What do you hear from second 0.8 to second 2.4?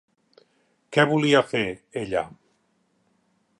Què volia fer, ella?